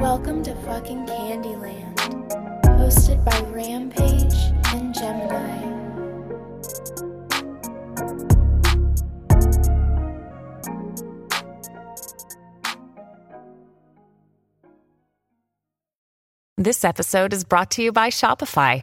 [0.00, 1.96] Welcome to fucking Candyland,
[2.78, 4.34] hosted by Rampage
[4.74, 5.64] and Gemini.
[16.56, 18.82] This episode is brought to you by Shopify.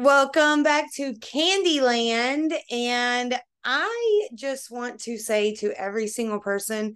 [0.00, 2.54] Welcome back to Candyland.
[2.70, 6.94] And I just want to say to every single person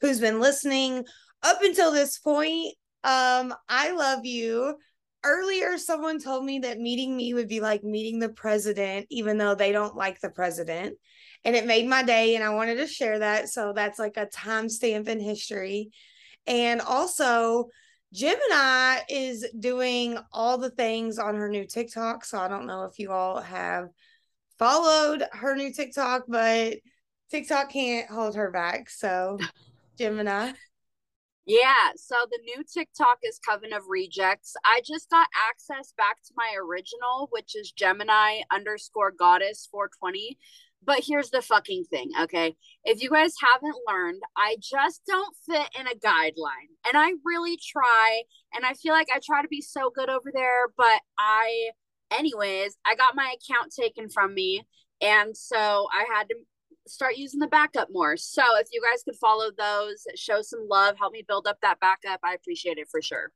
[0.00, 1.04] who's been listening
[1.42, 4.74] up until this point, um, I love you.
[5.22, 9.54] Earlier, someone told me that meeting me would be like meeting the president, even though
[9.54, 10.96] they don't like the president.
[11.44, 13.50] And it made my day, and I wanted to share that.
[13.50, 15.90] So that's like a timestamp in history.
[16.46, 17.66] And also,
[18.12, 22.24] Gemini is doing all the things on her new TikTok.
[22.24, 23.88] So I don't know if you all have
[24.58, 26.78] followed her new TikTok, but
[27.30, 28.90] TikTok can't hold her back.
[28.90, 29.38] So,
[29.98, 30.52] Gemini.
[31.46, 34.54] Yeah, so the new TikTok is Coven of Rejects.
[34.64, 40.38] I just got access back to my original, which is Gemini underscore goddess 420.
[40.82, 42.56] But here's the fucking thing, okay?
[42.84, 46.70] If you guys haven't learned, I just don't fit in a guideline.
[46.86, 48.22] And I really try.
[48.54, 50.68] And I feel like I try to be so good over there.
[50.76, 51.70] But I,
[52.10, 54.66] anyways, I got my account taken from me.
[55.02, 56.36] And so I had to
[56.86, 58.16] start using the backup more.
[58.16, 61.80] So if you guys could follow those, show some love, help me build up that
[61.80, 63.32] backup, I appreciate it for sure.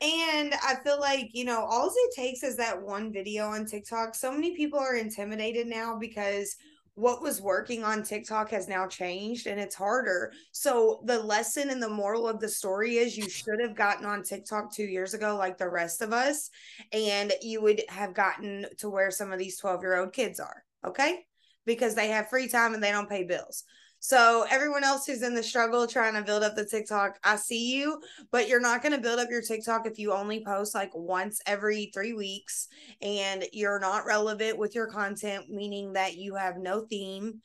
[0.00, 4.14] And I feel like, you know, all it takes is that one video on TikTok.
[4.14, 6.56] So many people are intimidated now because
[6.94, 10.32] what was working on TikTok has now changed and it's harder.
[10.52, 14.22] So the lesson and the moral of the story is you should have gotten on
[14.22, 16.50] TikTok 2 years ago like the rest of us
[16.92, 21.24] and you would have gotten to where some of these 12-year-old kids are, okay?
[21.66, 23.64] because they have free time and they don't pay bills.
[24.02, 27.76] So everyone else who's in the struggle trying to build up the TikTok, I see
[27.76, 28.00] you,
[28.32, 31.40] but you're not going to build up your TikTok if you only post like once
[31.46, 32.68] every 3 weeks
[33.02, 37.42] and you're not relevant with your content, meaning that you have no theme,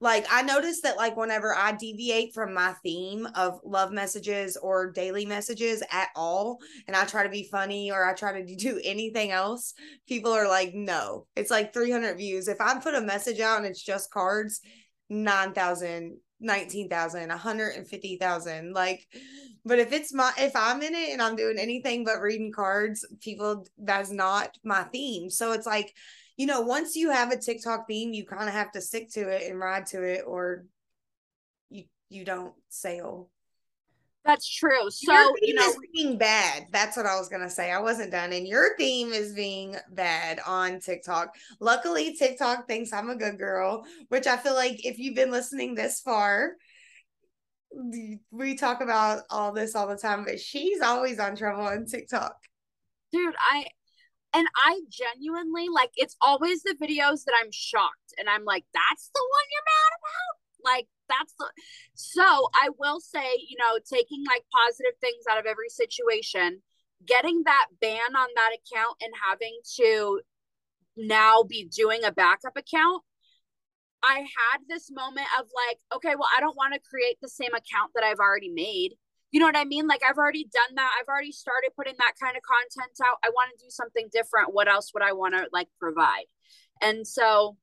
[0.00, 4.90] like I noticed that like whenever I deviate from my theme of love messages or
[4.90, 6.58] daily messages at all
[6.88, 9.74] and I try to be funny or I try to do anything else,
[10.08, 11.26] people are like no.
[11.36, 12.48] It's like 300 views.
[12.48, 14.60] If I put a message out and it's just cards,
[15.10, 19.06] 9,000 19,000, 150,000 like
[19.64, 23.06] but if it's my if I'm in it and I'm doing anything but reading cards,
[23.20, 25.30] people that's not my theme.
[25.30, 25.94] So it's like
[26.36, 29.28] you know, once you have a TikTok theme, you kind of have to stick to
[29.28, 30.64] it and ride to it, or
[31.70, 33.30] you you don't sail.
[34.24, 34.88] That's true.
[34.90, 36.66] So your you know, being bad.
[36.70, 37.72] That's what I was gonna say.
[37.72, 41.34] I wasn't done, and your theme is being bad on TikTok.
[41.58, 45.74] Luckily, TikTok thinks I'm a good girl, which I feel like if you've been listening
[45.74, 46.52] this far,
[48.30, 50.24] we talk about all this all the time.
[50.24, 52.36] But she's always on trouble on TikTok.
[53.10, 53.66] Dude, I
[54.32, 59.10] and I genuinely like it's always the videos that I'm shocked and I'm like, that's
[59.12, 60.76] the one you're mad about?
[60.76, 60.88] Like
[61.18, 61.46] that's the
[61.94, 66.62] so I will say, you know, taking like positive things out of every situation,
[67.06, 70.20] getting that ban on that account and having to
[70.96, 73.02] now be doing a backup account.
[74.02, 77.54] I had this moment of like, okay, well, I don't want to create the same
[77.54, 78.94] account that I've already made
[79.32, 79.88] you know what I mean?
[79.88, 80.92] Like I've already done that.
[81.00, 83.16] I've already started putting that kind of content out.
[83.24, 84.52] I want to do something different.
[84.52, 86.26] What else would I want to like provide?
[86.82, 87.56] And so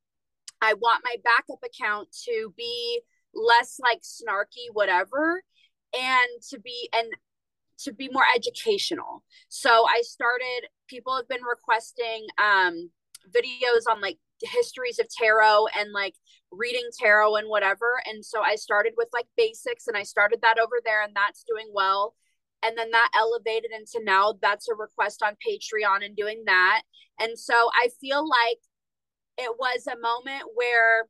[0.62, 3.02] I want my backup account to be
[3.34, 5.44] less like snarky, whatever,
[5.94, 7.08] and to be and
[7.80, 9.24] to be more educational.
[9.48, 12.90] So I started, people have been requesting um
[13.34, 16.16] videos on like histories of tarot and like
[16.52, 18.02] reading tarot and whatever.
[18.06, 21.44] And so I started with like basics and I started that over there and that's
[21.44, 22.16] doing well.
[22.64, 26.81] And then that elevated into now that's a request on Patreon and doing that.
[27.20, 28.60] And so I feel like
[29.38, 31.08] it was a moment where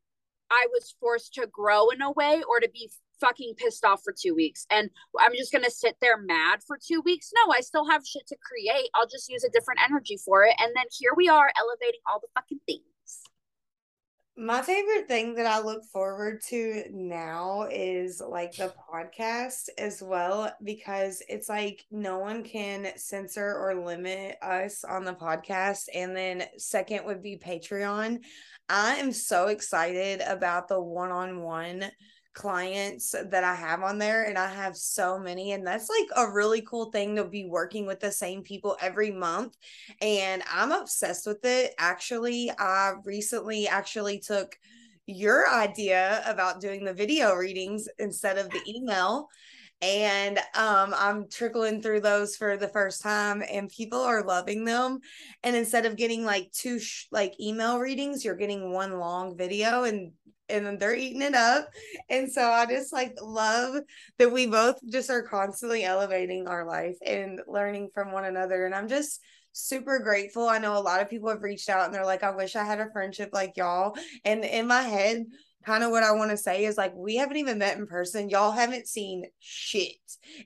[0.52, 4.14] I was forced to grow in a way or to be fucking pissed off for
[4.18, 7.32] two weeks and I'm just gonna sit there mad for two weeks.
[7.36, 8.90] No, I still have shit to create.
[8.96, 10.56] I'll just use a different energy for it.
[10.60, 12.84] And then here we are elevating all the fucking things
[14.38, 20.52] My favorite thing that I look forward to now is like the podcast as well,
[20.64, 25.88] because it's like no one can censor or limit us on the podcast.
[25.94, 28.20] And then, second would be Patreon.
[28.70, 31.92] I am so excited about the one on one
[32.34, 35.52] clients that I have on there, and I have so many.
[35.52, 39.12] And that's like a really cool thing to be working with the same people every
[39.12, 39.58] month.
[40.02, 41.74] And I'm obsessed with it.
[41.80, 44.56] Actually, I recently actually took
[45.08, 49.28] your idea about doing the video readings instead of the email
[49.82, 55.00] and um, I'm trickling through those for the first time, and people are loving them.
[55.44, 59.84] And instead of getting like two sh- like email readings, you're getting one long video,
[59.84, 60.12] and
[60.50, 61.70] and they're eating it up.
[62.10, 63.82] And so I just like love
[64.18, 68.66] that we both just are constantly elevating our life and learning from one another.
[68.66, 69.22] And I'm just
[69.52, 70.48] super grateful.
[70.48, 72.64] I know a lot of people have reached out and they're like, I wish I
[72.64, 73.96] had a friendship like y'all.
[74.26, 75.26] And in my head,
[75.66, 78.30] kind of what I want to say is like we haven't even met in person.
[78.30, 79.98] Y'all haven't seen shit.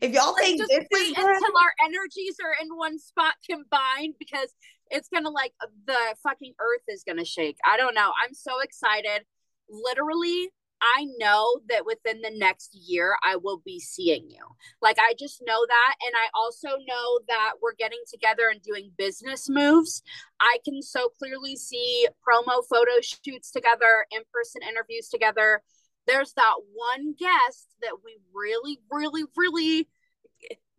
[0.02, 4.16] If y'all think just this wait is until our energies are in one spot combined
[4.20, 4.50] because
[4.90, 5.54] it's gonna like
[5.86, 7.58] the fucking earth is gonna shake.
[7.66, 8.12] I don't know.
[8.24, 9.26] I'm so excited
[9.70, 10.50] literally
[10.96, 14.44] I know that within the next year I will be seeing you.
[14.82, 18.92] Like I just know that and I also know that we're getting together and doing
[18.98, 20.04] business moves.
[20.40, 25.62] I can so clearly see promo photo shoots together, in-person interviews together.
[26.06, 29.88] There's that one guest that we really really really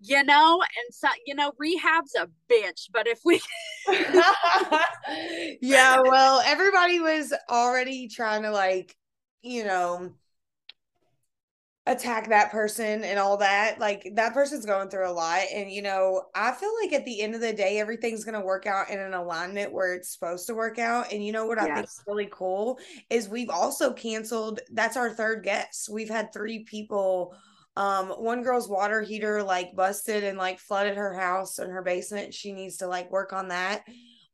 [0.07, 2.91] you know, and so you know, rehab's a bitch.
[2.93, 3.41] But if we,
[5.63, 8.95] yeah, well, everybody was already trying to like,
[9.45, 10.11] you know,
[11.87, 13.79] attack that person and all that.
[13.79, 17.21] Like that person's going through a lot, and you know, I feel like at the
[17.21, 20.55] end of the day, everything's gonna work out in an alignment where it's supposed to
[20.55, 21.13] work out.
[21.13, 22.79] And you know what I think is really cool
[23.11, 24.61] is we've also canceled.
[24.73, 25.89] That's our third guest.
[25.91, 27.37] We've had three people
[27.77, 32.33] um one girl's water heater like busted and like flooded her house and her basement
[32.33, 33.83] she needs to like work on that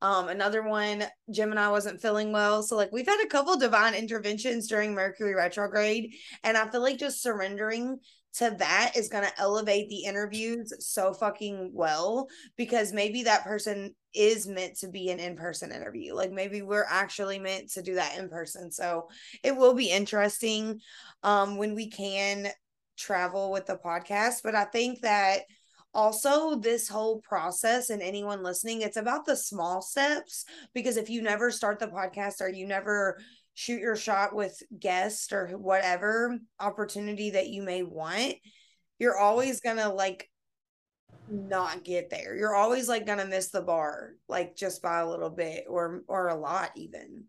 [0.02, 2.62] um another one gemini wasn't feeling well.
[2.62, 6.14] So like we've had a couple divine interventions during mercury retrograde
[6.44, 7.98] and i feel like just surrendering
[8.32, 13.94] to that is going to elevate the interviews so fucking well because maybe that person
[14.14, 16.14] is meant to be an in-person interview.
[16.14, 18.70] Like maybe we're actually meant to do that in person.
[18.70, 19.08] So
[19.42, 20.80] it will be interesting
[21.22, 22.48] um when we can
[22.96, 25.40] travel with the podcast, but I think that
[25.92, 31.20] also this whole process and anyone listening it's about the small steps because if you
[31.20, 33.18] never start the podcast or you never
[33.54, 38.34] shoot your shot with guests or whatever opportunity that you may want
[39.00, 40.30] you're always gonna like
[41.30, 42.36] not get there.
[42.36, 46.28] You're always like gonna miss the bar like just by a little bit or or
[46.28, 47.24] a lot even.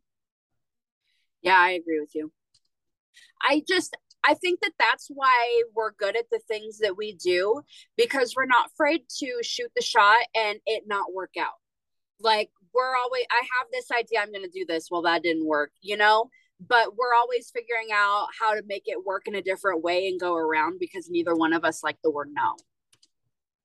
[1.41, 2.31] Yeah i agree with you.
[3.41, 7.61] I just I think that that's why we're good at the things that we do
[7.97, 11.59] because we're not afraid to shoot the shot and it not work out.
[12.19, 14.89] Like we're always, I have this idea, I'm going to do this.
[14.91, 16.29] Well, that didn't work, you know?
[16.65, 20.19] But we're always figuring out how to make it work in a different way and
[20.19, 22.55] go around because neither one of us like the word no.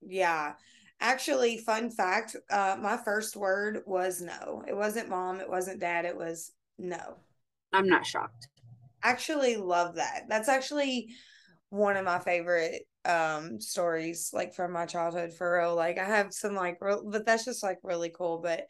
[0.00, 0.55] Yeah.
[0.99, 4.64] Actually, fun fact uh, my first word was no.
[4.67, 7.19] It wasn't mom, it wasn't dad, it was no.
[7.70, 8.48] I'm not shocked
[9.10, 10.25] actually love that.
[10.29, 11.15] That's actually
[11.70, 15.75] one of my favorite um stories like from my childhood for real.
[15.75, 18.67] Like I have some like real, but that's just like really cool, but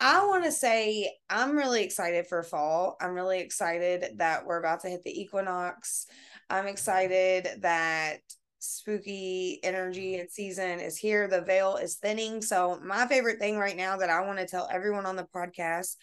[0.00, 2.96] I want to say I'm really excited for fall.
[3.00, 6.06] I'm really excited that we're about to hit the equinox.
[6.48, 8.18] I'm excited that
[8.60, 11.26] spooky energy and season is here.
[11.26, 12.42] The veil is thinning.
[12.42, 15.96] So my favorite thing right now that I want to tell everyone on the podcast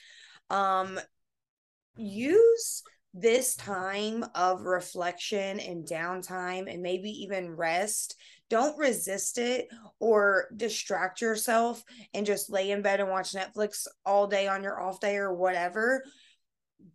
[0.49, 0.99] um
[1.97, 2.83] use
[3.17, 8.15] this time of reflection and downtime and maybe even rest
[8.49, 9.67] don't resist it
[9.99, 14.79] or distract yourself and just lay in bed and watch netflix all day on your
[14.79, 16.03] off day or whatever.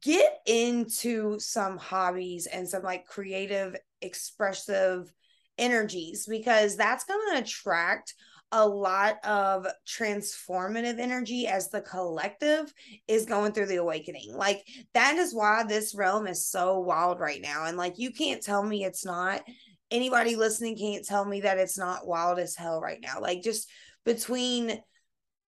[0.03, 5.11] Get into some hobbies and some like creative expressive
[5.59, 8.15] energies because that's going to attract
[8.52, 12.73] a lot of transformative energy as the collective
[13.07, 14.35] is going through the awakening.
[14.35, 14.64] Like
[14.95, 17.66] that is why this realm is so wild right now.
[17.66, 19.42] And like you can't tell me it's not.
[19.90, 23.21] Anybody listening can't tell me that it's not wild as hell right now.
[23.21, 23.69] Like just
[24.04, 24.80] between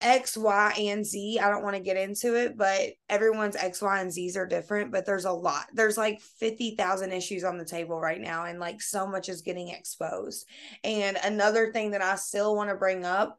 [0.00, 1.40] X, Y, and Z.
[1.40, 4.92] I don't want to get into it, but everyone's X, Y, and Z's are different.
[4.92, 5.66] But there's a lot.
[5.72, 9.68] There's like 50,000 issues on the table right now, and like so much is getting
[9.68, 10.46] exposed.
[10.84, 13.38] And another thing that I still want to bring up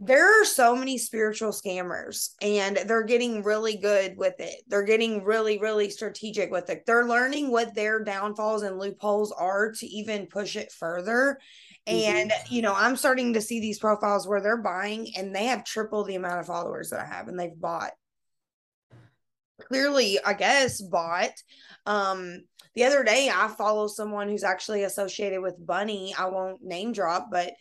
[0.00, 4.62] there are so many spiritual scammers and they're getting really good with it.
[4.66, 6.84] They're getting really, really strategic with it.
[6.84, 11.38] They're learning what their downfalls and loopholes are to even push it further.
[11.86, 12.54] And, mm-hmm.
[12.54, 16.04] you know, I'm starting to see these profiles where they're buying and they have triple
[16.04, 17.92] the amount of followers that I have and they've bought.
[19.60, 21.32] Clearly, I guess, bought.
[21.86, 26.14] Um, the other day I follow someone who's actually associated with Bunny.
[26.18, 27.52] I won't name drop, but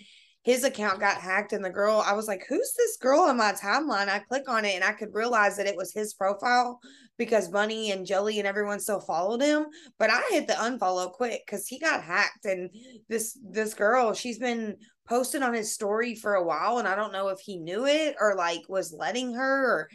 [0.44, 3.54] his account got hacked and the girl i was like who's this girl on my
[3.54, 6.80] timeline i click on it and i could realize that it was his profile
[7.18, 9.66] because bunny and jelly and everyone still followed him
[10.00, 12.70] but i hit the unfollow quick because he got hacked and
[13.10, 14.76] this this girl she's been
[15.08, 18.16] posted on his story for a while and i don't know if he knew it
[18.20, 19.90] or like was letting her or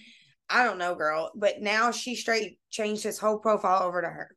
[0.48, 4.30] i don't know girl but now she straight changed his whole profile over to her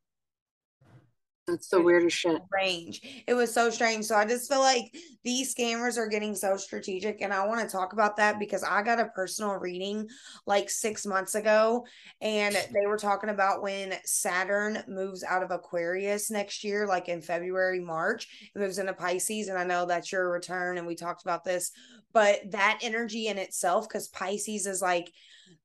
[1.46, 2.40] that's the weirdest shit.
[2.46, 3.24] Strange.
[3.26, 4.04] It was so strange.
[4.04, 4.94] So I just feel like
[5.24, 7.20] these scammers are getting so strategic.
[7.20, 10.08] And I want to talk about that because I got a personal reading
[10.46, 11.84] like six months ago.
[12.20, 17.20] And they were talking about when Saturn moves out of Aquarius next year, like in
[17.20, 19.48] February, March, it moves into Pisces.
[19.48, 20.78] And I know that's your return.
[20.78, 21.72] And we talked about this,
[22.12, 25.12] but that energy in itself, because Pisces is like,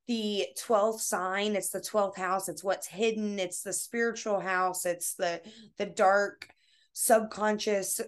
[0.08, 5.16] the 12th sign it's the 12th house it's what's hidden it's the spiritual house it's
[5.16, 5.42] the
[5.78, 6.48] the dark
[6.94, 8.02] subconscious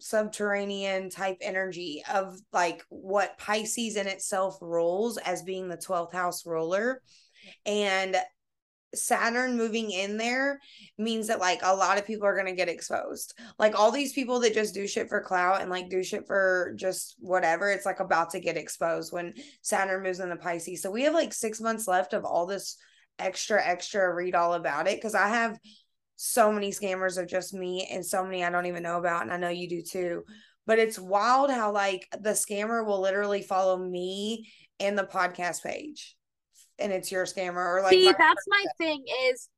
[0.00, 6.46] subterranean type energy of like what pisces in itself rules as being the 12th house
[6.46, 7.00] ruler.
[7.64, 8.16] And
[8.96, 10.60] Saturn moving in there
[10.98, 13.38] means that like a lot of people are going to get exposed.
[13.58, 16.74] Like all these people that just do shit for clout and like do shit for
[16.76, 20.82] just whatever, it's like about to get exposed when Saturn moves into Pisces.
[20.82, 22.76] So we have like 6 months left of all this
[23.18, 25.56] extra extra read all about it cuz I have
[26.16, 29.32] so many scammers of just me and so many I don't even know about and
[29.32, 30.24] I know you do too.
[30.66, 36.16] But it's wild how like the scammer will literally follow me and the podcast page
[36.78, 39.48] and it's your scammer or like see that's my thing is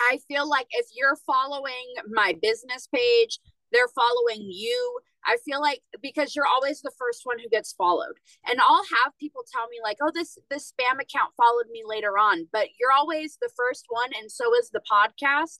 [0.00, 3.38] i feel like if you're following my business page
[3.74, 4.98] they're following you.
[5.26, 8.14] I feel like because you're always the first one who gets followed.
[8.46, 12.16] And i'll have people tell me like oh this this spam account followed me later
[12.18, 12.46] on.
[12.52, 15.58] But you're always the first one and so is the podcast.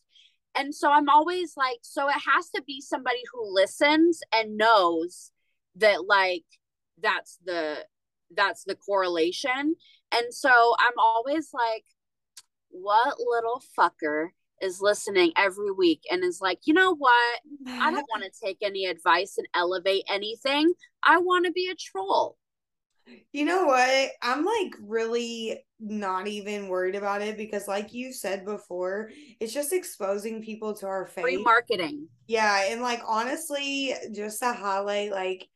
[0.54, 5.32] And so i'm always like so it has to be somebody who listens and knows
[5.76, 6.44] that like
[7.02, 7.84] that's the
[8.36, 9.74] that's the correlation
[10.14, 11.84] and so I'm always like,
[12.70, 14.28] what little fucker
[14.62, 17.40] is listening every week and is like, you know what?
[17.68, 20.72] I don't want to take any advice and elevate anything.
[21.02, 22.38] I want to be a troll.
[23.32, 24.10] You know what?
[24.22, 29.74] I'm like really not even worried about it because, like you said before, it's just
[29.74, 31.22] exposing people to our face.
[31.22, 32.08] Free marketing.
[32.26, 32.64] Yeah.
[32.70, 35.46] And like, honestly, just to highlight, like,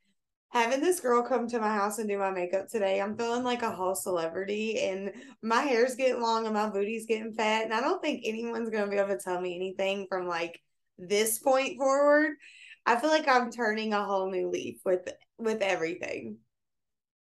[0.51, 3.63] having this girl come to my house and do my makeup today, I'm feeling like
[3.63, 5.13] a whole celebrity and
[5.43, 7.65] my hair's getting long and my booty's getting fat.
[7.65, 10.61] And I don't think anyone's gonna be able to tell me anything from like
[10.99, 12.37] this point forward.
[12.87, 16.39] I feel like I'm turning a whole new leaf with with everything.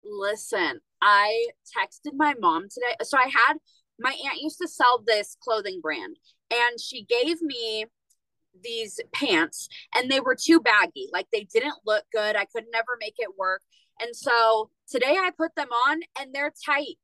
[0.05, 2.95] Listen, I texted my mom today.
[3.03, 3.57] So I had
[3.99, 6.17] my aunt used to sell this clothing brand
[6.51, 7.87] and she gave me
[8.63, 11.09] these pants and they were too baggy.
[11.13, 12.37] Like they didn't look good.
[12.37, 13.63] I could never make it work.
[14.01, 16.99] And so today I put them on and they're tight.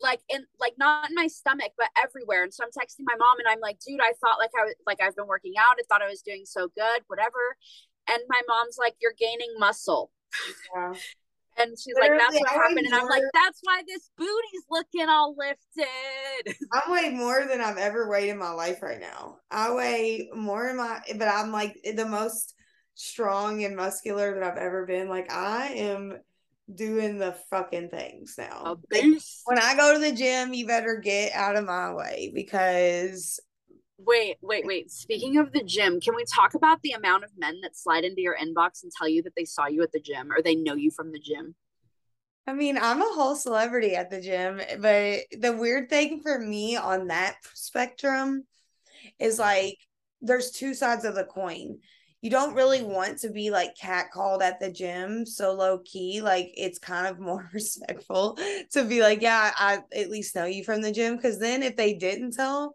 [0.00, 2.44] Like in like not in my stomach, but everywhere.
[2.44, 4.74] And so I'm texting my mom and I'm like, dude, I thought like I was
[4.86, 5.76] like I've been working out.
[5.78, 7.56] I thought I was doing so good, whatever.
[8.06, 10.12] And my mom's like, You're gaining muscle.
[10.74, 10.92] Yeah.
[11.58, 12.86] And she's Literally, like, that's what happened.
[12.86, 16.56] And I'm like, that's why this booty's looking all lifted.
[16.72, 19.38] I weigh more than I've ever weighed in my life right now.
[19.50, 22.54] I weigh more in my, but I'm like the most
[22.94, 25.08] strong and muscular that I've ever been.
[25.08, 26.18] Like, I am
[26.72, 28.78] doing the fucking things now.
[28.90, 29.04] Like,
[29.46, 33.40] when I go to the gym, you better get out of my way because
[33.98, 34.90] Wait, wait, wait.
[34.92, 38.20] Speaking of the gym, can we talk about the amount of men that slide into
[38.20, 40.74] your inbox and tell you that they saw you at the gym or they know
[40.74, 41.56] you from the gym?
[42.46, 46.76] I mean, I'm a whole celebrity at the gym, but the weird thing for me
[46.76, 48.44] on that spectrum
[49.18, 49.76] is like
[50.22, 51.78] there's two sides of the coin.
[52.22, 56.20] You don't really want to be like catcalled at the gym so low key.
[56.22, 58.38] Like it's kind of more respectful
[58.72, 61.18] to be like, yeah, I at least know you from the gym.
[61.18, 62.74] Cause then if they didn't tell,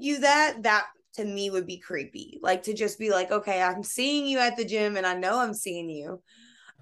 [0.00, 2.38] you that, that to me would be creepy.
[2.42, 5.38] Like to just be like, okay, I'm seeing you at the gym and I know
[5.38, 6.22] I'm seeing you.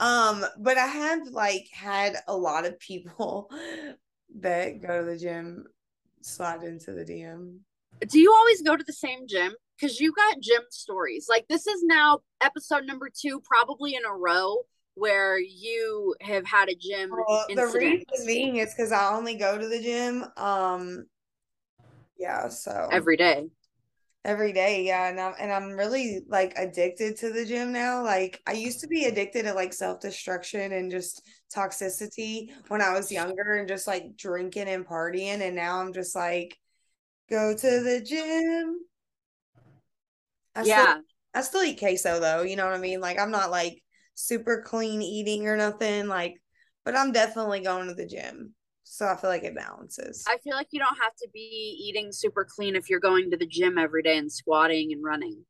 [0.00, 3.50] Um, but I have like had a lot of people
[4.40, 5.64] that go to the gym
[6.20, 7.58] slide into the DM.
[8.08, 9.54] Do you always go to the same gym?
[9.78, 11.26] Because you got gym stories.
[11.28, 14.58] Like this is now episode number two, probably in a row,
[14.94, 19.56] where you have had a gym Well, the reason being is because I only go
[19.56, 20.24] to the gym.
[20.36, 21.06] Um,
[22.18, 23.48] yeah, so every day.
[24.24, 28.02] every day, yeah, and I'm and I'm really like addicted to the gym now.
[28.02, 31.22] Like I used to be addicted to like self destruction and just
[31.54, 36.14] toxicity when I was younger and just like drinking and partying, and now I'm just
[36.14, 36.56] like
[37.30, 38.80] go to the gym.
[40.54, 40.98] I still yeah.
[41.34, 43.00] I still eat queso though, you know what I mean?
[43.00, 43.82] Like I'm not like
[44.14, 46.34] super clean eating or nothing, like,
[46.84, 48.54] but I'm definitely going to the gym.
[48.90, 50.24] So I feel like it balances.
[50.26, 53.36] I feel like you don't have to be eating super clean if you're going to
[53.36, 55.44] the gym every day and squatting and running.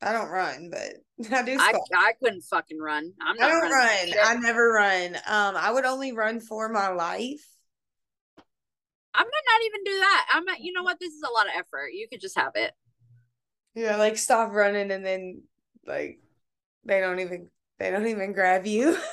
[0.00, 0.94] I don't run, but
[1.32, 1.88] I do I, squat.
[1.94, 3.12] I couldn't fucking run.
[3.20, 4.26] I'm I don't running run.
[4.26, 5.16] I never run.
[5.16, 7.46] Um, I would only run for my life.
[9.14, 10.26] I might not even do that.
[10.32, 10.98] I'm not, you know what?
[10.98, 11.92] This is a lot of effort.
[11.92, 12.72] You could just have it.
[13.74, 15.42] Yeah, like stop running and then
[15.86, 16.20] like
[16.84, 18.96] they don't even they don't even grab you.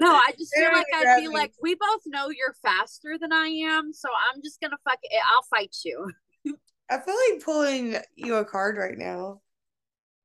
[0.00, 1.34] No, I just feel like I'd be me.
[1.34, 5.20] like, we both know you're faster than I am, so I'm just gonna fuck it.
[5.34, 6.10] I'll fight you.
[6.90, 9.40] I feel like pulling you a card right now.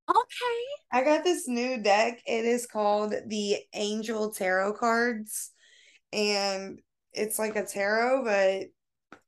[0.10, 0.64] Okay.
[0.92, 2.22] I got this new deck.
[2.28, 5.52] It is called the Angel Tarot cards.
[6.12, 6.80] And
[7.14, 9.20] it's like a tarot, but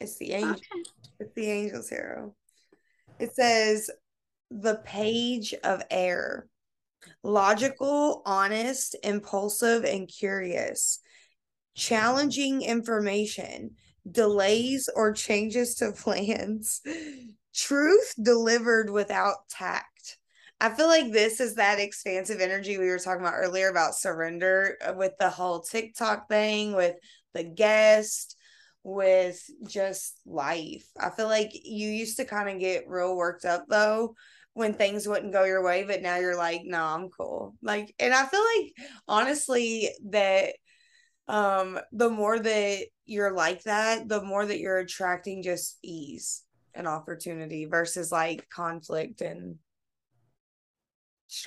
[0.00, 0.52] it's the angel.
[0.52, 0.82] Okay.
[1.20, 2.34] It's the Angel Tarot.
[3.18, 3.90] It says
[4.50, 6.46] the page of air.
[7.22, 11.00] Logical, honest, impulsive, and curious.
[11.74, 13.72] Challenging information,
[14.10, 16.80] delays or changes to plans.
[17.54, 20.18] Truth delivered without tact.
[20.60, 24.76] I feel like this is that expansive energy we were talking about earlier about surrender
[24.86, 26.96] uh, with the whole TikTok thing, with
[27.32, 28.36] the guest,
[28.82, 30.86] with just life.
[30.98, 34.14] I feel like you used to kind of get real worked up though
[34.60, 37.56] when things wouldn't go your way, but now you're like, no, I'm cool.
[37.62, 38.72] Like, and I feel like
[39.08, 40.54] honestly that
[41.26, 46.86] um the more that you're like that, the more that you're attracting just ease and
[46.86, 49.56] opportunity versus like conflict and.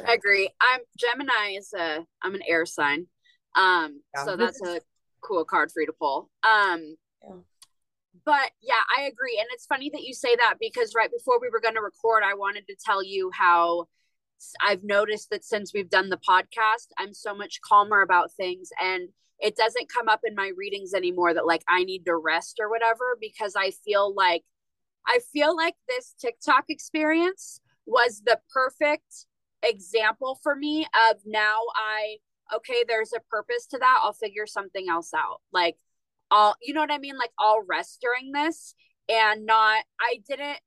[0.05, 0.49] I agree.
[0.61, 3.07] I'm Gemini is a I'm an air sign.
[3.55, 4.81] Um Yeah, so that's a
[5.21, 6.29] cool card for you to pull.
[6.43, 7.35] Um Yeah.
[8.25, 9.37] But yeah, I agree.
[9.39, 12.23] And it's funny that you say that because right before we were going to record,
[12.23, 13.87] I wanted to tell you how
[14.61, 19.09] I've noticed that since we've done the podcast, I'm so much calmer about things and
[19.39, 22.69] it doesn't come up in my readings anymore that like I need to rest or
[22.69, 24.43] whatever because I feel like
[25.05, 29.25] I feel like this TikTok experience was the perfect
[29.61, 32.17] example for me of now I
[32.55, 34.01] okay, there's a purpose to that.
[34.03, 35.41] I'll figure something else out.
[35.51, 35.77] Like
[36.33, 37.17] I'll you know what I mean?
[37.17, 38.73] Like I'll rest during this
[39.07, 40.59] and not I didn't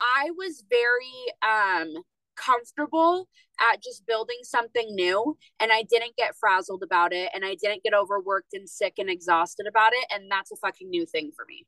[0.00, 2.02] I was very um
[2.36, 7.54] comfortable at just building something new and I didn't get frazzled about it and I
[7.54, 11.30] didn't get overworked and sick and exhausted about it and that's a fucking new thing
[11.34, 11.66] for me.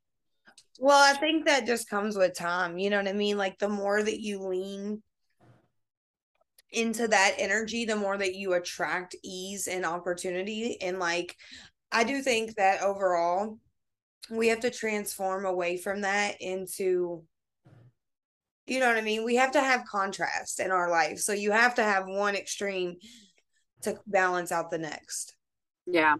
[0.78, 2.78] Well, I think that just comes with time.
[2.78, 3.38] You know what I mean?
[3.38, 5.02] Like the more that you lean
[6.70, 10.80] into that energy, the more that you attract ease and opportunity.
[10.80, 11.34] And like,
[11.90, 13.58] I do think that overall,
[14.30, 17.24] we have to transform away from that into,
[18.66, 19.24] you know what I mean?
[19.24, 21.18] We have to have contrast in our life.
[21.18, 22.96] So you have to have one extreme
[23.82, 25.34] to balance out the next.
[25.86, 26.16] Yeah.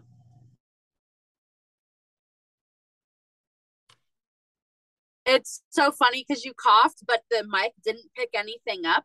[5.25, 9.03] It's so funny because you coughed, but the mic didn't pick anything up.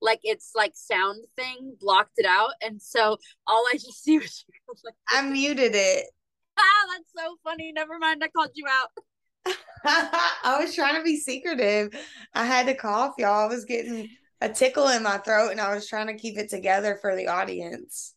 [0.00, 2.52] Like it's like sound thing blocked it out.
[2.62, 6.06] And so all I just see was you like, I muted it.
[6.58, 7.72] ah, that's so funny.
[7.72, 8.22] Never mind.
[8.22, 9.54] I called you out.
[9.84, 11.94] I was trying to be secretive.
[12.34, 13.44] I had to cough, y'all.
[13.44, 14.08] I was getting
[14.40, 17.28] a tickle in my throat and I was trying to keep it together for the
[17.28, 18.14] audience.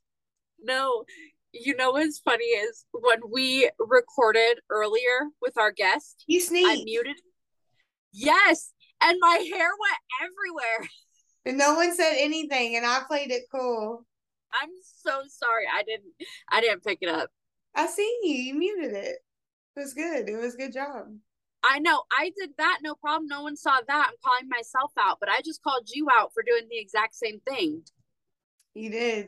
[0.63, 1.05] No,
[1.53, 7.17] you know what's funny is when we recorded earlier with our guest, You I muted.
[8.13, 8.73] Yes.
[9.01, 10.89] And my hair went everywhere.
[11.45, 14.05] And no one said anything and I played it cool.
[14.53, 15.65] I'm so sorry.
[15.73, 16.13] I didn't
[16.49, 17.29] I didn't pick it up.
[17.75, 18.35] I seen you.
[18.35, 19.17] You muted it.
[19.75, 20.29] It was good.
[20.29, 21.07] It was a good job.
[21.63, 23.27] I know I did that, no problem.
[23.27, 24.07] No one saw that.
[24.09, 27.39] I'm calling myself out, but I just called you out for doing the exact same
[27.47, 27.83] thing.
[28.73, 29.27] You did.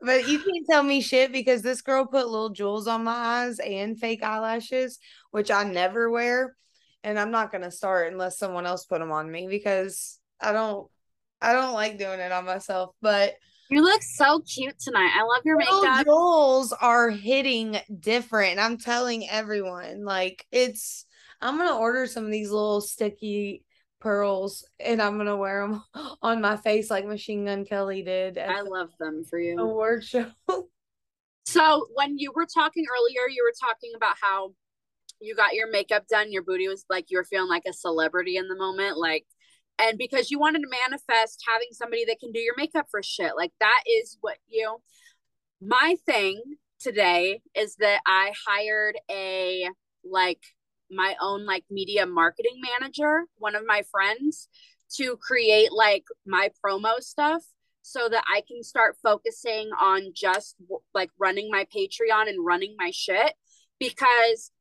[0.00, 3.58] But you can't tell me shit because this girl put little jewels on my eyes
[3.58, 4.98] and fake eyelashes,
[5.30, 6.56] which I never wear.
[7.02, 10.88] And I'm not gonna start unless someone else put them on me because I don't
[11.44, 12.94] I don't like doing it on myself.
[13.02, 13.34] But
[13.70, 15.10] You look so cute tonight.
[15.14, 16.04] I love your little makeup.
[16.04, 18.58] jewels are hitting different.
[18.58, 21.04] I'm telling everyone, like it's
[21.40, 23.64] I'm gonna order some of these little sticky
[24.00, 25.82] pearls and I'm gonna wear them
[26.22, 28.38] on my face like Machine Gun Kelly did.
[28.38, 29.58] I love them for you.
[29.58, 30.30] Award show.
[31.46, 34.52] so when you were talking earlier, you were talking about how
[35.20, 38.36] you got your makeup done, your booty was like you were feeling like a celebrity
[38.36, 39.24] in the moment, like
[39.78, 43.32] and because you wanted to manifest having somebody that can do your makeup for shit.
[43.36, 44.76] Like that is what you
[45.60, 46.42] my thing
[46.80, 49.68] today is that I hired a
[50.04, 50.40] like
[50.90, 54.48] my own like media marketing manager, one of my friends,
[54.96, 57.42] to create like my promo stuff
[57.82, 60.56] so that I can start focusing on just
[60.94, 63.34] like running my Patreon and running my shit
[63.78, 64.52] because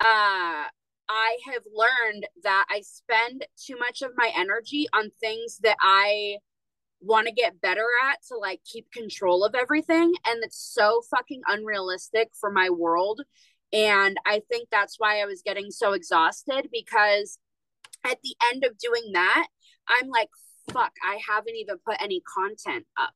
[0.00, 0.64] uh
[1.08, 6.38] I have learned that I spend too much of my energy on things that I
[7.00, 11.42] want to get better at to like keep control of everything and it's so fucking
[11.46, 13.20] unrealistic for my world
[13.72, 17.38] and I think that's why I was getting so exhausted because
[18.04, 19.46] at the end of doing that
[19.88, 20.30] I'm like
[20.72, 23.12] fuck I haven't even put any content up.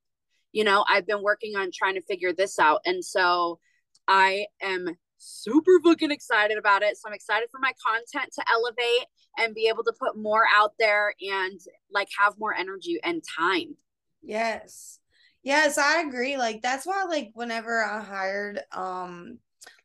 [0.52, 3.58] You know I've been working on trying to figure this out and so
[4.06, 6.96] I am super fucking excited about it.
[6.96, 9.06] So I'm excited for my content to elevate
[9.38, 11.60] and be able to put more out there and
[11.92, 13.76] like have more energy and time.
[14.22, 14.98] Yes.
[15.42, 16.36] Yes, I agree.
[16.36, 19.38] Like that's why like whenever I hired um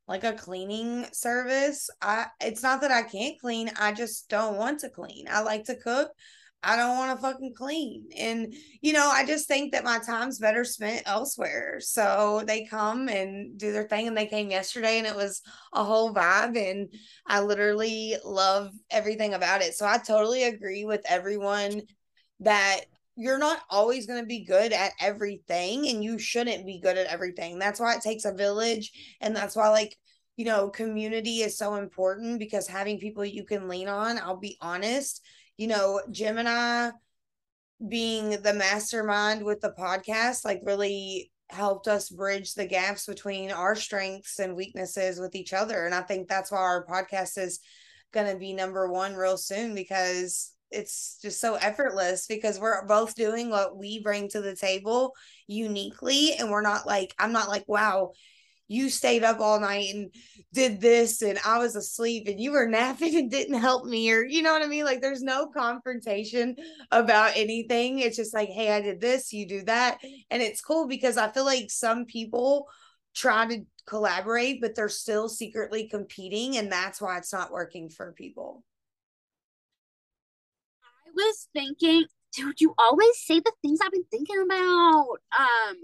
[0.08, 4.80] like a cleaning service, I it's not that I can't clean, I just don't want
[4.82, 5.28] to clean.
[5.30, 6.12] I like to cook.
[6.64, 8.06] I don't want to fucking clean.
[8.18, 11.80] And, you know, I just think that my time's better spent elsewhere.
[11.80, 14.08] So they come and do their thing.
[14.08, 15.42] And they came yesterday and it was
[15.74, 16.58] a whole vibe.
[16.58, 16.92] And
[17.28, 19.76] I literally love everything about it.
[19.76, 21.84] So I totally agree with everyone
[22.40, 22.82] that
[23.16, 27.08] you're not always going to be good at everything and you shouldn't be good at
[27.08, 27.60] everything.
[27.60, 28.92] That's why it takes a village.
[29.22, 29.96] And that's why, like,
[30.36, 34.58] you know, community is so important because having people you can lean on, I'll be
[34.60, 35.22] honest,
[35.58, 36.92] you know, Gemini
[37.88, 43.76] being the mastermind with the podcast, like really helped us bridge the gaps between our
[43.76, 45.86] strengths and weaknesses with each other.
[45.86, 47.60] And I think that's why our podcast is
[48.14, 53.16] going to be number one real soon because it's just so effortless because we're both
[53.16, 55.14] doing what we bring to the table
[55.48, 56.34] uniquely.
[56.34, 58.14] And we're not like, I'm not like, wow,
[58.68, 60.14] you stayed up all night and
[60.54, 64.24] did this and I was asleep and you were napping and didn't help me or
[64.24, 64.86] you know what I mean?
[64.86, 66.56] Like there's no confrontation
[66.92, 68.00] about anything.
[68.00, 70.00] It's just like hey I did this you do that.
[70.30, 72.68] And it's cool because I feel like some people
[73.14, 78.14] try to collaborate but they're still secretly competing and that's why it's not working for
[78.14, 78.64] people.
[81.06, 85.18] I was thinking dude you always say the things I've been thinking about.
[85.38, 85.78] Um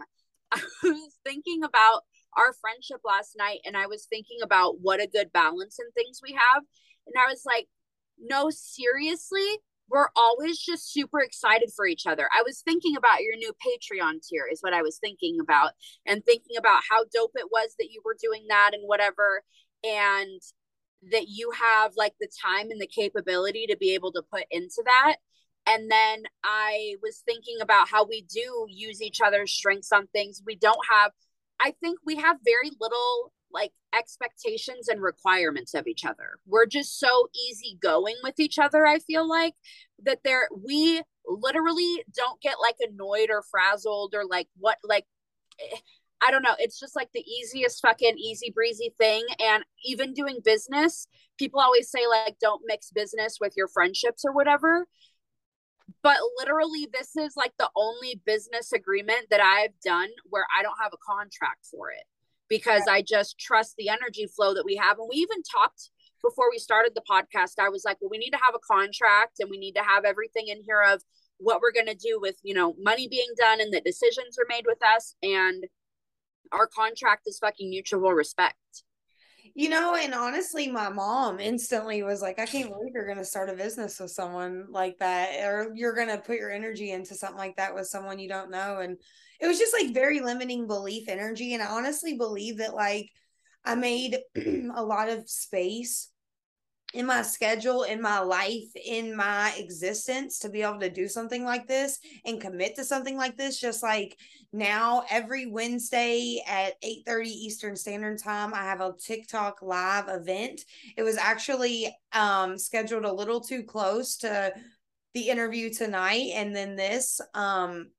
[0.53, 2.03] I was thinking about
[2.37, 6.21] our friendship last night and I was thinking about what a good balance and things
[6.23, 6.63] we have.
[7.07, 7.67] And I was like,
[8.19, 12.29] no, seriously, we're always just super excited for each other.
[12.33, 15.71] I was thinking about your new Patreon tier, is what I was thinking about,
[16.05, 19.43] and thinking about how dope it was that you were doing that and whatever.
[19.83, 20.41] And
[21.11, 24.83] that you have like the time and the capability to be able to put into
[24.85, 25.15] that.
[25.67, 30.41] And then I was thinking about how we do use each other's strengths on things.
[30.45, 31.11] We don't have
[31.61, 36.39] I think we have very little like expectations and requirements of each other.
[36.45, 38.85] We're just so easygoing with each other.
[38.85, 39.53] I feel like
[40.03, 45.05] that there we literally don't get like annoyed or frazzled or like what like
[45.59, 45.77] eh,
[46.25, 46.55] I don't know.
[46.59, 49.25] It's just like the easiest fucking easy breezy thing.
[49.39, 51.07] And even doing business,
[51.39, 54.85] people always say like don't mix business with your friendships or whatever
[56.03, 60.77] but literally this is like the only business agreement that I've done where I don't
[60.81, 62.03] have a contract for it
[62.49, 64.99] because I just trust the energy flow that we have.
[64.99, 65.89] And we even talked
[66.21, 67.53] before we started the podcast.
[67.59, 70.05] I was like well we need to have a contract and we need to have
[70.05, 71.01] everything in here of
[71.37, 74.47] what we're going to do with you know money being done and that decisions are
[74.49, 75.15] made with us.
[75.23, 75.65] And
[76.51, 78.83] our contract is fucking mutual respect
[79.55, 83.25] you know, and honestly, my mom instantly was like, I can't believe you're going to
[83.25, 87.15] start a business with someone like that, or you're going to put your energy into
[87.15, 88.79] something like that with someone you don't know.
[88.79, 88.97] And
[89.39, 91.53] it was just like very limiting belief energy.
[91.53, 93.09] And I honestly believe that, like,
[93.65, 96.10] I made a lot of space
[96.93, 101.45] in my schedule, in my life, in my existence to be able to do something
[101.45, 103.59] like this and commit to something like this.
[103.59, 104.17] Just like
[104.53, 110.61] now, every Wednesday at 8 30 Eastern Standard Time, I have a TikTok live event.
[110.97, 114.53] It was actually um, scheduled a little too close to
[115.13, 116.31] the interview tonight.
[116.35, 117.91] And then this um,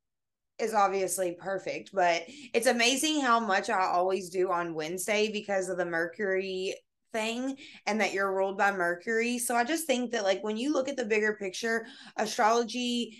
[0.58, 2.24] is obviously perfect, but
[2.54, 6.74] it's amazing how much I always do on Wednesday because of the Mercury
[7.12, 9.38] thing and that you're ruled by Mercury.
[9.38, 13.18] So I just think that like when you look at the bigger picture, astrology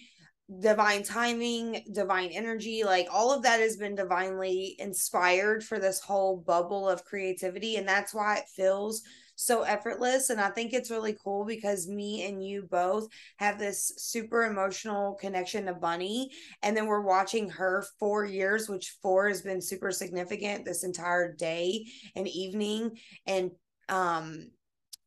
[0.60, 6.36] divine timing, divine energy, like all of that has been divinely inspired for this whole
[6.36, 7.76] bubble of creativity.
[7.76, 9.02] And that's why it feels
[9.34, 10.30] so effortless.
[10.30, 15.14] And I think it's really cool because me and you both have this super emotional
[15.14, 16.30] connection to Bunny.
[16.62, 21.34] And then we're watching her four years, which four has been super significant this entire
[21.34, 22.98] day and evening.
[23.26, 23.52] And
[23.88, 24.48] um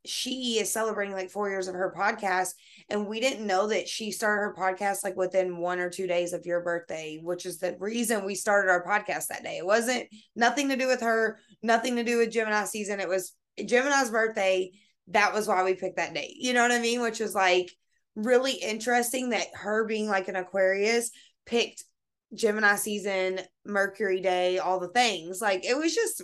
[0.05, 2.49] she is celebrating like four years of her podcast
[2.89, 6.33] and we didn't know that she started her podcast like within one or two days
[6.33, 9.57] of your birthday which is the reason we started our podcast that day.
[9.57, 12.99] It wasn't nothing to do with her nothing to do with gemini season.
[12.99, 13.33] It was
[13.65, 14.71] gemini's birthday.
[15.09, 16.35] That was why we picked that date.
[16.37, 17.01] You know what i mean?
[17.01, 17.71] Which was like
[18.15, 21.11] really interesting that her being like an aquarius
[21.45, 21.83] picked
[22.33, 25.41] gemini season mercury day all the things.
[25.41, 26.23] Like it was just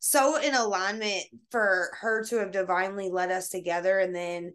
[0.00, 4.52] so in alignment for her to have divinely led us together and then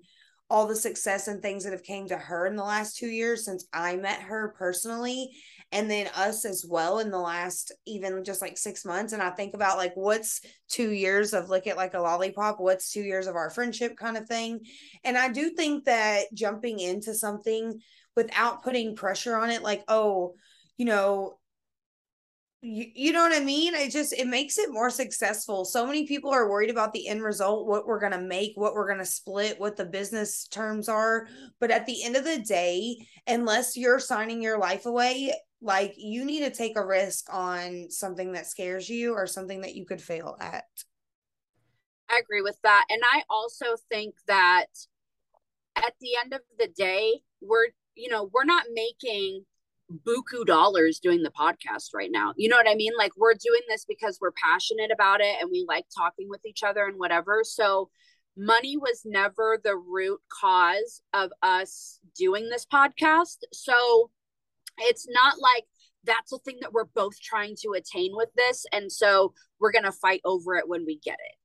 [0.50, 3.46] all the success and things that have came to her in the last two years
[3.46, 5.32] since I met her personally
[5.72, 9.14] and then us as well in the last even just like six months.
[9.14, 12.92] And I think about like what's two years of lick it like a lollipop what's
[12.92, 14.60] two years of our friendship kind of thing.
[15.04, 17.80] And I do think that jumping into something
[18.16, 20.34] without putting pressure on it like oh
[20.78, 21.38] you know
[22.66, 23.76] you, you know what I mean?
[23.76, 25.66] It just it makes it more successful.
[25.66, 28.88] So many people are worried about the end result, what we're gonna make, what we're
[28.88, 31.28] gonna split, what the business terms are.
[31.60, 32.98] But at the end of the day,
[33.28, 38.34] unless you're signing your life away, like you need to take a risk on something
[38.34, 40.66] that scares you or something that you could fail at.
[42.10, 42.86] I agree with that.
[42.90, 44.68] And I also think that
[45.76, 49.46] at the end of the day, we're you know, we're not making
[50.06, 52.34] buku dollars doing the podcast right now.
[52.36, 52.94] You know what I mean?
[52.98, 56.64] Like we're doing this because we're passionate about it and we like talking with each
[56.64, 57.42] other and whatever.
[57.44, 57.90] So
[58.38, 63.38] money was never the root cause of us doing this podcast.
[63.54, 64.12] So
[64.80, 65.66] it's not like
[66.04, 69.86] that's a thing that we're both trying to attain with this and so we're going
[69.86, 71.36] to fight over it when we get it.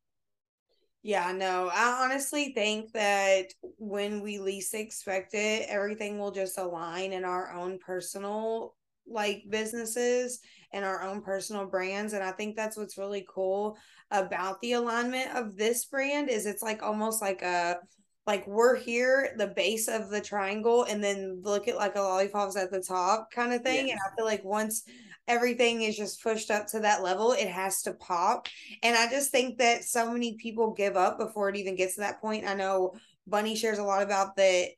[1.02, 3.46] Yeah, no, I honestly think that
[3.78, 8.74] when we least expect it, everything will just align in our own personal
[9.06, 10.40] like businesses
[10.72, 12.12] and our own personal brands.
[12.12, 13.76] And I think that's what's really cool
[14.10, 17.78] about the alignment of this brand is it's like almost like a
[18.26, 22.56] like we're here the base of the triangle and then lick it like a lollipops
[22.56, 23.86] at the top kind of thing.
[23.86, 23.92] Yes.
[23.92, 24.84] And I feel like once
[25.30, 28.48] everything is just pushed up to that level, it has to pop.
[28.82, 32.00] And I just think that so many people give up before it even gets to
[32.00, 32.46] that point.
[32.46, 32.94] I know
[33.28, 34.70] Bunny shares a lot about that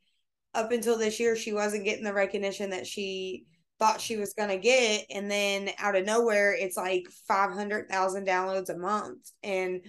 [0.54, 3.46] up until this year, she wasn't getting the recognition that she
[3.78, 5.06] thought she was going to get.
[5.10, 9.30] And then out of nowhere, it's like 500,000 downloads a month.
[9.42, 9.80] And,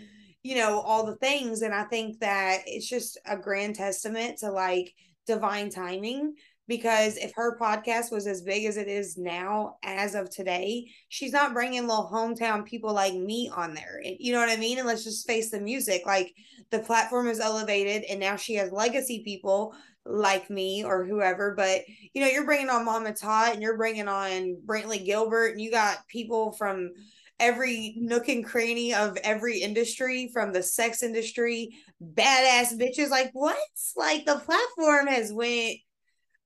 [0.43, 1.61] you know, all the things.
[1.61, 4.93] And I think that it's just a grand testament to like
[5.27, 6.35] divine timing
[6.67, 11.33] because if her podcast was as big as it is now as of today she's
[11.33, 14.01] not bringing little hometown people like me on there.
[14.03, 14.77] You know what i mean?
[14.77, 16.33] And let's just face the music like
[16.71, 19.73] the platform is elevated and now she has legacy people
[20.05, 21.79] like me or whoever but
[22.13, 25.71] you know you're bringing on mama todd and you're bringing on brantley gilbert and you
[25.71, 26.91] got people from
[27.39, 33.09] every nook and cranny of every industry from the sex industry badass bitches.
[33.09, 33.57] Like what?
[33.95, 35.77] Like the platform has went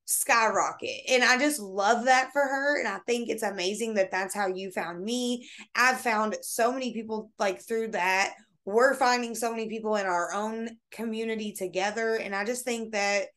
[0.08, 1.02] skyrocket.
[1.10, 2.80] And I just love that for her.
[2.80, 5.48] And I think it's amazing that that's how you found me.
[5.76, 8.34] I've found so many people like through that.
[8.66, 12.16] We're finding so many people in our own community together.
[12.16, 13.28] And I just think that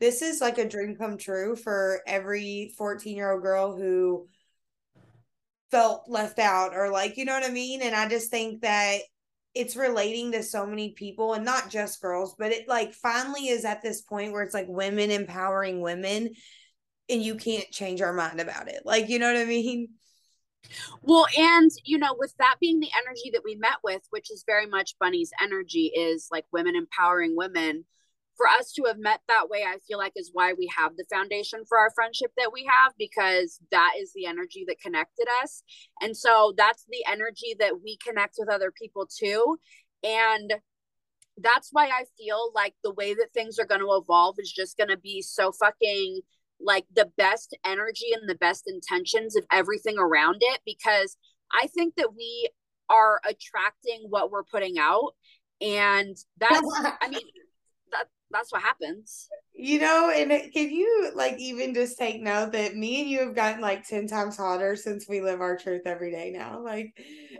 [0.00, 4.26] this is like a dream come true for every 14 year old girl who
[5.70, 7.82] felt left out or like, you know what I mean?
[7.82, 9.00] And I just think that
[9.56, 13.64] it's relating to so many people and not just girls, but it like finally is
[13.64, 16.30] at this point where it's like women empowering women
[17.08, 18.82] and you can't change our mind about it.
[18.84, 19.88] Like, you know what I mean?
[21.02, 24.44] Well, and you know, with that being the energy that we met with, which is
[24.46, 27.84] very much Bunny's energy, is like women empowering women
[28.36, 31.06] for us to have met that way, I feel like is why we have the
[31.10, 35.62] foundation for our friendship that we have because that is the energy that connected us.
[36.00, 39.58] And so that's the energy that we connect with other people too.
[40.02, 40.54] And
[41.38, 44.76] that's why I feel like the way that things are going to evolve is just
[44.76, 46.20] going to be so fucking
[46.60, 51.16] like the best energy and the best intentions of everything around it because
[51.52, 52.48] I think that we
[52.88, 55.12] are attracting what we're putting out.
[55.60, 57.20] And that's, I mean,
[58.30, 59.28] that's what happens.
[59.54, 63.34] You know, and can you like even just take note that me and you have
[63.34, 66.60] gotten like 10 times hotter since we live our truth every day now?
[66.62, 66.92] Like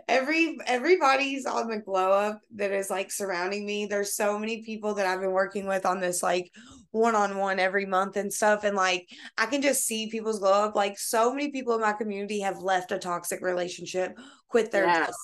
[0.07, 3.85] every everybody's on the glow up that is like surrounding me.
[3.85, 6.51] There's so many people that I've been working with on this like
[6.91, 8.63] one-on-one every month and stuff.
[8.63, 10.75] And like I can just see people's glow up.
[10.75, 15.07] Like so many people in my community have left a toxic relationship, quit their yes.
[15.07, 15.15] job,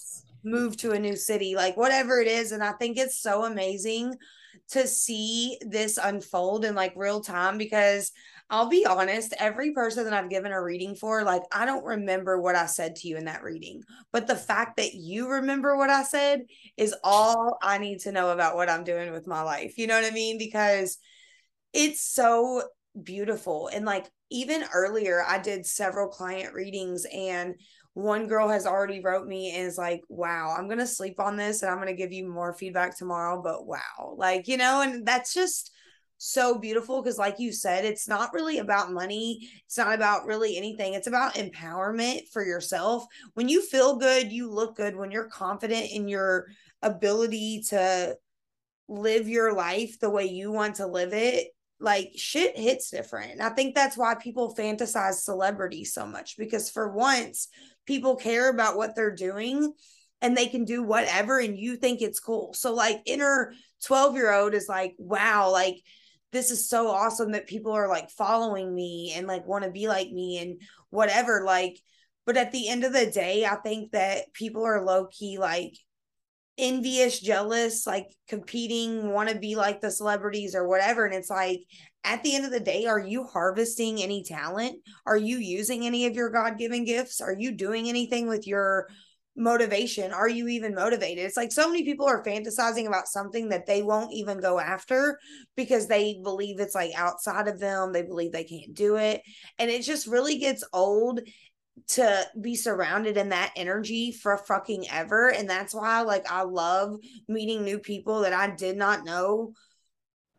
[0.43, 2.51] moved to a new city, like whatever it is.
[2.51, 4.13] And I think it's so amazing
[4.71, 8.11] to see this unfold in like real time because
[8.49, 12.39] I'll be honest, every person that I've given a reading for, like, I don't remember
[12.39, 13.81] what I said to you in that reading.
[14.11, 16.41] But the fact that you remember what I said
[16.77, 19.77] is all I need to know about what I'm doing with my life.
[19.77, 20.37] You know what I mean?
[20.37, 20.97] Because
[21.71, 22.63] it's so
[23.01, 23.69] beautiful.
[23.73, 27.55] And like, even earlier, I did several client readings, and
[27.93, 31.61] one girl has already wrote me and is like wow i'm gonna sleep on this
[31.61, 34.15] and i'm gonna give you more feedback tomorrow but wow.
[34.17, 35.71] Like you know and that's just
[36.17, 40.55] so beautiful because like you said it's not really about money it's not about really
[40.55, 43.05] anything it's about empowerment for yourself.
[43.33, 44.95] When you feel good you look good.
[44.95, 46.47] When you're confident in your
[46.81, 48.15] ability to
[48.87, 51.47] live your life the way you want to live it
[51.79, 53.33] like shit hits different.
[53.33, 57.49] And I think that's why people fantasize celebrity so much because for once
[57.85, 59.73] people care about what they're doing
[60.21, 62.53] and they can do whatever and you think it's cool.
[62.53, 63.53] So like inner
[63.85, 65.75] 12 year old is like, wow, like
[66.31, 69.87] this is so awesome that people are like following me and like want to be
[69.87, 71.43] like me and whatever.
[71.45, 71.79] Like,
[72.25, 75.73] but at the end of the day, I think that people are low key like
[76.57, 81.05] envious, jealous, like competing, want to be like the celebrities or whatever.
[81.05, 81.59] And it's like,
[82.03, 84.77] at the end of the day, are you harvesting any talent?
[85.05, 87.21] Are you using any of your God given gifts?
[87.21, 88.87] Are you doing anything with your
[89.35, 90.11] motivation?
[90.11, 91.25] Are you even motivated?
[91.25, 95.17] It's like so many people are fantasizing about something that they won't even go after
[95.55, 97.93] because they believe it's like outside of them.
[97.93, 99.21] They believe they can't do it.
[99.57, 101.21] And it just really gets old
[101.87, 105.29] to be surrounded in that energy for fucking ever.
[105.29, 109.53] And that's why, like, I love meeting new people that I did not know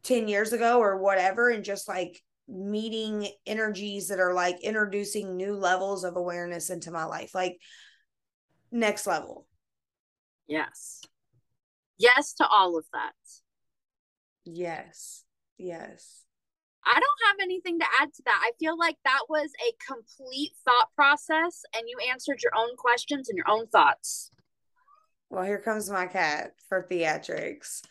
[0.04, 5.56] 10 years ago or whatever, and just like meeting energies that are like introducing new
[5.56, 7.34] levels of awareness into my life.
[7.34, 7.58] Like,
[8.70, 9.46] next level.
[10.46, 11.00] Yes.
[11.98, 13.12] Yes to all of that.
[14.44, 15.24] Yes.
[15.56, 16.24] Yes.
[16.84, 18.40] I don't have anything to add to that.
[18.42, 23.30] I feel like that was a complete thought process and you answered your own questions
[23.30, 24.30] and your own thoughts.
[25.30, 27.82] Well, here comes my cat for theatrics.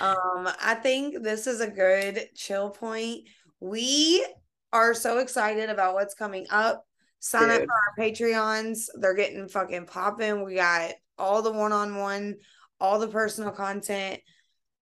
[0.00, 3.28] Um, I think this is a good chill point.
[3.60, 4.26] We
[4.72, 6.84] are so excited about what's coming up.
[7.20, 7.62] Sign Dude.
[7.62, 8.86] up for our Patreons.
[8.94, 10.44] They're getting fucking popping.
[10.44, 12.36] We got all the one on one,
[12.80, 14.20] all the personal content,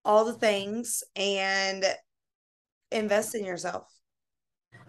[0.03, 1.03] all the things.
[1.15, 1.85] And
[2.91, 3.87] invest in yourself.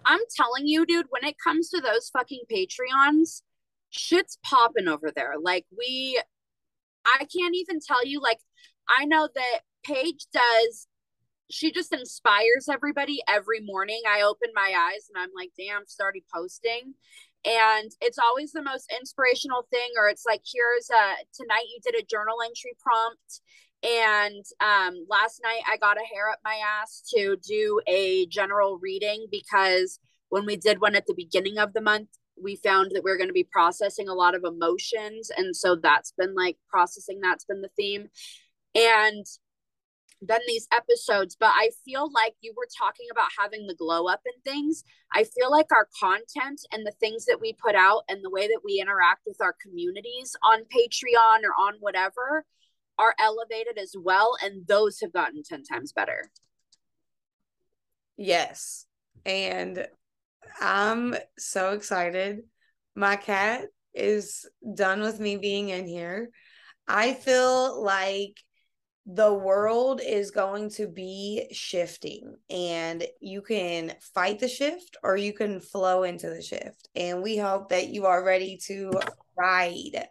[0.05, 3.41] I'm telling you, dude, when it comes to those fucking Patreons,
[3.89, 5.33] shit's popping over there.
[5.41, 6.19] Like, we,
[7.05, 8.39] I can't even tell you, like,
[8.89, 10.87] I know that Paige does,
[11.49, 14.01] she just inspires everybody every morning.
[14.07, 16.93] I open my eyes and I'm like, damn, she's already posting.
[17.45, 22.01] And it's always the most inspirational thing, or it's like, here's a tonight you did
[22.01, 23.41] a journal entry prompt
[23.83, 28.79] and um, last night I got a hair up my ass to do a general
[28.81, 32.07] reading because when we did one at the beginning of the month,
[32.41, 35.29] we found that we are going to be processing a lot of emotions.
[35.35, 38.07] And so that's been like processing, that's been the theme.
[38.73, 39.25] And
[40.27, 44.21] then these episodes, but I feel like you were talking about having the glow up
[44.25, 44.83] and things.
[45.13, 48.47] I feel like our content and the things that we put out and the way
[48.47, 52.45] that we interact with our communities on Patreon or on whatever
[52.97, 56.29] are elevated as well and those have gotten 10 times better.
[58.17, 58.85] Yes.
[59.25, 59.87] And
[60.59, 62.41] i'm so excited.
[62.95, 66.29] My cat is done with me being in here.
[66.87, 68.37] I feel like
[69.05, 75.33] the world is going to be shifting and you can fight the shift or you
[75.33, 78.91] can flow into the shift and we hope that you are ready to
[79.37, 80.07] ride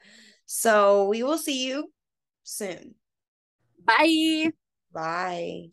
[0.55, 1.90] so we will see you
[2.42, 2.94] soon.
[3.83, 4.52] Bye.
[4.92, 5.70] Bye.